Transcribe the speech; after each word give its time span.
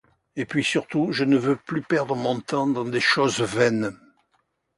Et 0.35 0.45
puis, 0.47 0.63
surtout, 0.63 1.11
je 1.11 1.23
ne 1.23 1.37
veux 1.37 1.55
plus 1.55 1.83
perdre 1.83 2.15
mon 2.15 2.39
temps 2.39 2.65
dans 2.65 2.85
des 2.85 2.99
choses 2.99 3.39
vaines. 3.39 3.95